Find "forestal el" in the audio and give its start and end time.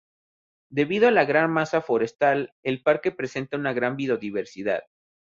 1.79-2.81